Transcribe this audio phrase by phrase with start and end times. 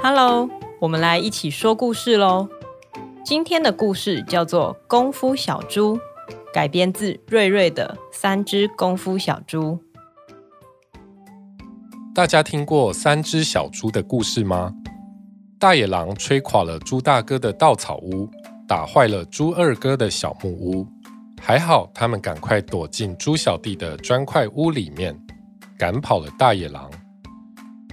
[0.00, 0.48] Hello，
[0.80, 2.48] 我们来一起说故事喽。
[3.24, 5.96] 今天的故事叫做《功夫小猪》，
[6.54, 9.60] 改编自瑞瑞的《三只功夫小猪》。
[12.14, 14.72] 大家听过三只小猪的故事吗？
[15.58, 18.30] 大野狼吹垮了猪大哥的稻草屋，
[18.68, 20.86] 打坏了猪二哥的小木屋。
[21.42, 25.20] 还好，他们赶快躲进猪小弟的砖块屋里面，
[25.76, 26.88] 赶跑了大野狼。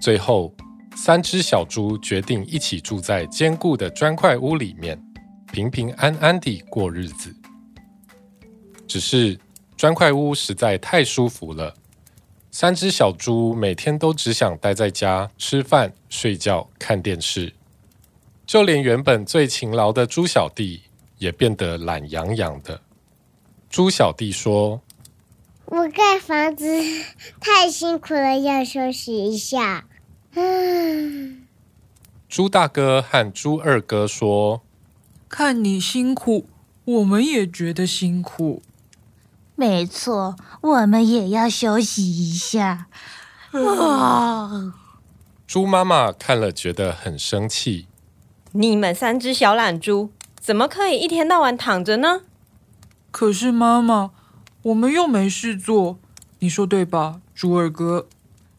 [0.00, 0.52] 最后，
[0.94, 5.00] 三只小猪决定一起住在坚固的砖块屋里面，
[5.52, 7.34] 平平安安地过日子。
[8.86, 9.38] 只是
[9.76, 11.74] 砖块屋实在太舒服了。
[12.50, 17.52] 三只小猪每天都只想待在家吃饭、睡觉、看电视，
[18.46, 20.82] 就连原本最勤劳的猪小弟
[21.18, 22.80] 也变得懒洋洋的。
[23.70, 24.82] 猪小弟说
[25.64, 26.66] ：“我盖房子
[27.40, 29.86] 太辛苦了，要休息一下。”
[30.34, 31.46] 嗯。
[32.28, 34.62] 猪大哥和猪二哥说
[35.28, 36.46] ：“看你辛苦，
[36.84, 38.62] 我们也觉得辛苦。”
[39.54, 42.86] 没错，我们也要休息一下。
[43.52, 44.74] 啊！
[45.46, 47.86] 猪妈妈看了觉得很生气。
[48.52, 52.22] 你们三只小懒猪，怎么可以一天到晚躺着呢？
[53.10, 54.12] 可是妈妈，
[54.62, 55.98] 我们又没事做，
[56.38, 58.08] 你说对吧，猪二哥？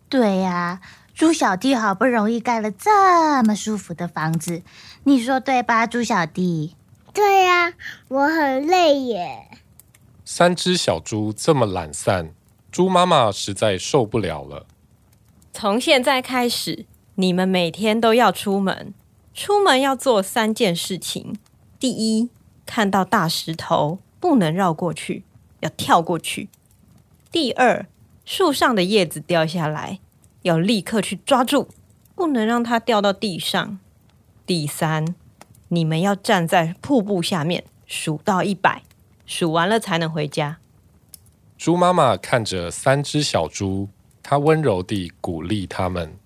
[0.08, 0.80] 对呀，
[1.14, 4.64] 猪小弟好不容易盖了这么舒服的房子，
[5.04, 6.76] 你说对吧，猪小弟？
[7.14, 7.74] 对呀，
[8.08, 9.52] 我很累耶。
[10.26, 12.34] 三只小猪这么懒散，
[12.72, 14.66] 猪妈妈实在受不了了。
[15.52, 18.96] 从现在开始，你们每天都要出门，
[19.36, 21.38] 出门要做三件事情：
[21.80, 22.32] 第一，
[22.66, 25.24] 看到大石头不能绕过去，
[25.60, 26.48] 要跳过去；
[27.32, 27.86] 第二，
[28.26, 30.00] 树上的叶子掉下来，
[30.44, 31.68] 要立刻去抓住，
[32.16, 33.80] 不能让它掉到地上；
[34.46, 35.14] 第三，
[35.68, 38.84] 你们要站在瀑布下面数到一百。
[39.26, 40.58] 数完了才能回家。
[41.58, 43.88] 猪妈妈看着三只小猪，
[44.22, 46.18] 她温柔地鼓励他们：“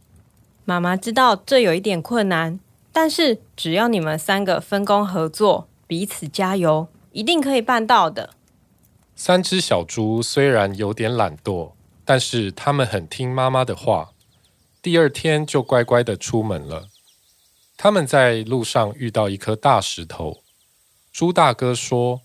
[0.66, 2.59] 妈妈知道这有一点困难，
[2.91, 8.31] 但是只要你们三个分工合作，彼此加油，一定可以办到的。”
[9.16, 11.73] 三只小猪虽然有点懒惰，
[12.07, 14.12] 但是他们很听妈妈的话，
[14.81, 16.88] 第二天就乖乖的出门了。
[17.75, 20.41] 他们在路上遇到一颗大石头，
[21.12, 22.22] 猪大哥说。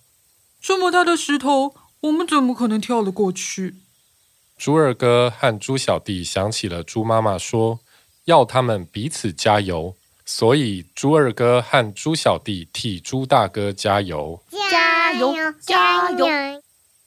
[0.61, 3.75] 这么大的石头，我们怎么可能跳得过去？
[4.57, 7.81] 猪二哥和猪小弟想起了猪妈妈说
[8.27, 16.27] 要他们彼此加油，所以猪二哥和猪小弟替猪大哥加油，加油，加油！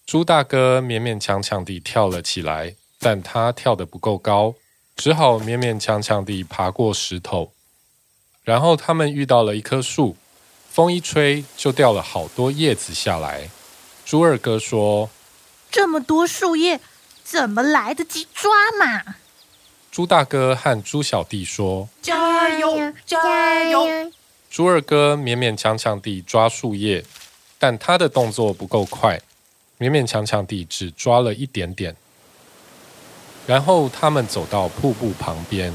[0.05, 4.53] 猪大哥勉勉强强地跳了起来，但他跳得不够高，
[4.95, 7.51] 只好勉勉强强地爬过石头。
[8.43, 10.15] 然后他们遇到了一棵树。
[10.69, 13.49] 风一吹，就掉了好多叶子下来。
[14.05, 15.09] 猪二哥说
[15.71, 16.81] ：“这么多树叶，
[17.23, 19.15] 怎么来得及抓嘛？”
[19.89, 24.11] 猪大哥和猪小弟说：“加油，加油！”
[24.51, 27.05] 猪二哥勉勉强强地抓树叶，
[27.57, 29.21] 但他的动作不够快，
[29.79, 31.95] 勉勉强强地只抓了一点点。
[33.47, 35.73] 然后他们走到瀑布旁边。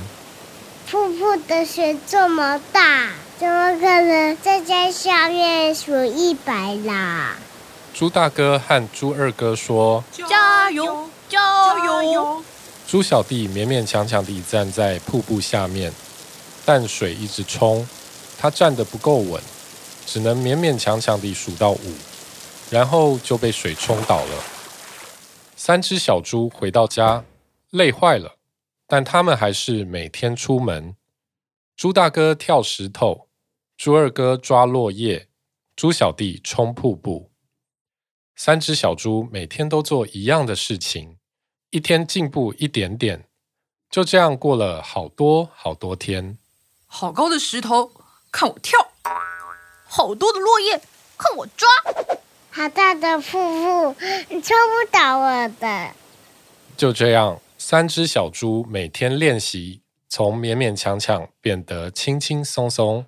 [0.91, 3.11] 瀑布的水这么大。
[3.38, 7.38] 怎么可能在家下面数一百啦？
[7.94, 11.38] 猪大哥和猪二哥说：“加油，加
[12.05, 12.44] 油！”
[12.87, 15.91] 猪小弟勉勉强强地站在瀑布下面，
[16.67, 17.88] 但水一直冲，
[18.38, 19.41] 他站得不够稳，
[20.05, 21.94] 只能勉勉强强地数到五，
[22.70, 24.44] 然后就被水冲倒了。
[25.56, 27.25] 三只小猪回到家，
[27.70, 28.36] 累坏了，
[28.86, 30.97] 但他们还是每天出门。
[31.76, 33.26] 猪大哥跳石头。
[33.76, 35.28] 猪二哥抓落叶，
[35.75, 37.31] 猪小弟冲瀑布，
[38.36, 41.16] 三只小猪每天都做一样的事情，
[41.70, 43.26] 一天进步一点点，
[43.88, 46.37] 就这样过了好多好多天。
[46.84, 47.90] 好高的石头，
[48.31, 48.78] 看我跳；
[49.87, 50.82] 好多的落叶，
[51.17, 51.67] 看我抓；
[52.52, 53.97] 好大的瀑布，
[54.29, 55.93] 你抽不倒我的。
[56.76, 63.06] 就这样，三只小猪每天练习，从勉勉强强变得轻轻松松。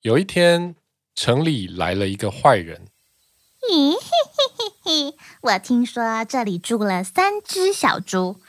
[0.00, 0.74] 有一天，
[1.14, 2.86] 城里来了一个坏人。
[3.68, 5.16] 咦嘿嘿嘿嘿！
[5.42, 8.40] 我听说这里住了三只小猪，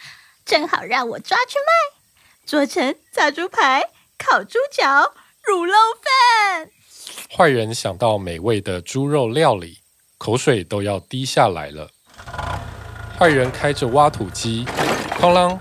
[0.45, 1.99] 正好让我抓去卖，
[2.45, 5.13] 做成炸猪排、烤猪脚、
[5.45, 6.71] 卤肉饭。
[7.29, 9.80] 坏人想到美味的猪肉料理，
[10.23, 11.89] 口水都要滴下来了。
[13.17, 14.67] 坏人开着挖土机，
[15.19, 15.57] 哐啷，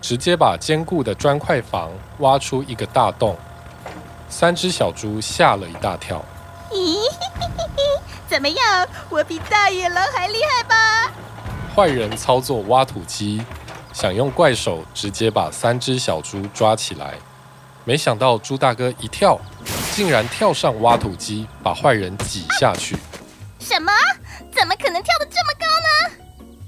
[0.00, 3.36] 直接把坚固的砖块房挖出一个大洞。
[4.28, 6.24] 三只小猪吓了一大跳。
[6.70, 6.98] 咦，
[8.30, 8.86] 怎么样？
[9.10, 11.12] 我比大野狼还厉害吧？
[11.74, 13.42] 坏人操作挖土机，
[13.92, 17.14] 想用怪手直接把三只小猪抓起来，
[17.82, 19.36] 没想到猪大哥一跳，
[19.96, 22.96] 竟然跳上挖土机，把坏人挤下去。
[23.58, 23.92] 什么？
[24.52, 25.90] 怎么可能跳得这么高呢？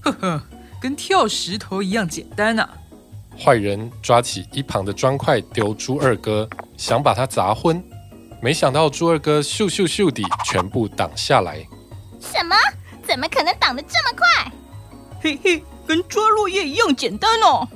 [0.00, 0.42] 呵呵，
[0.80, 2.74] 跟跳石头一样简单呐、啊！
[3.38, 7.82] 坏人抓起一旁的砖块丢猪二哥，想把他砸昏，
[8.42, 11.58] 没想到猪二哥咻咻咻地全部挡下来。
[12.20, 12.56] 什么？
[13.06, 14.52] 怎么可能挡得这么快？
[15.22, 17.66] 嘿嘿，跟抓落叶一样简单哦！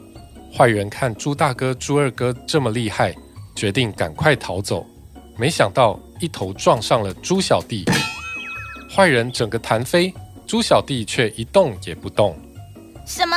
[0.56, 3.14] 坏人看猪大哥、猪二哥这么厉害，
[3.54, 4.86] 决定赶快逃走，
[5.38, 7.84] 没想到一头撞上了猪小弟，
[8.94, 10.12] 坏人整个弹飞，
[10.46, 12.38] 猪小弟却一动也不动。
[13.06, 13.34] 什么？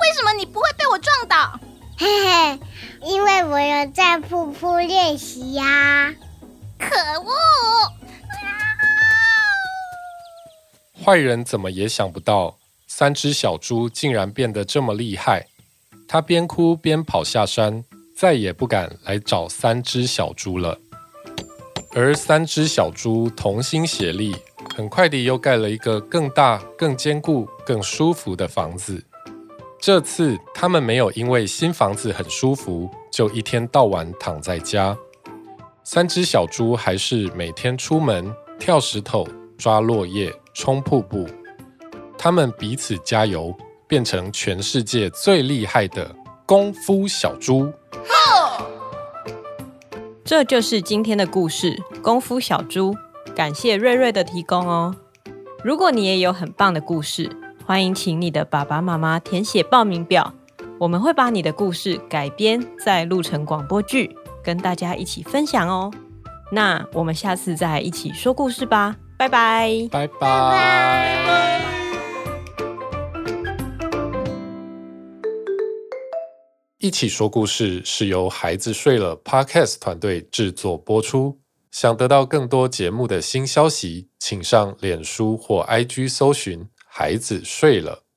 [0.00, 1.60] 为什么你不会被我撞倒？
[1.96, 2.58] 嘿嘿，
[3.02, 6.12] 因为我有在瀑布练习呀！
[6.78, 7.30] 可恶！
[11.04, 12.56] 坏人怎么也想不到，
[12.88, 15.46] 三只小猪竟然变得这么厉害。
[16.08, 17.84] 他边哭边跑下山，
[18.16, 20.76] 再也不敢来找三只小猪了。
[21.94, 24.36] 而三只小猪同心协力，
[24.78, 29.04] 很快地又盖了一个更大、更坚固、更舒服的房子。
[29.80, 34.96] 这次他们没有因为新房子很舒服，就一天到晚躺在家。
[35.82, 39.26] 三只小猪还是每天出门跳石头、
[39.56, 41.26] 抓落叶、冲瀑布。
[42.16, 43.52] 他们彼此加油，
[43.88, 46.14] 变成全世界最厉害的
[46.46, 47.72] 功夫小猪。
[50.24, 52.94] 这就是今天的故事《功夫小猪》。
[53.38, 54.92] 感谢瑞瑞的提供哦。
[55.62, 57.30] 如果你也有很棒的故事，
[57.64, 60.34] 欢迎请你的爸爸妈妈填写报名表，
[60.80, 64.12] 我们会把你的故事改编再录成广播剧，
[64.42, 65.88] 跟大家一起分享哦。
[66.50, 70.18] 那我们下次再一起说故事吧，拜拜，拜拜。
[70.18, 71.60] 拜拜。
[76.78, 81.38] 一起说故事是由孩子睡了 Podcast 团队制作播出。
[81.70, 86.68] 想得到更多节目的新消息，请上脸书或 IG 搜寻。
[86.90, 88.07] 孩子睡了。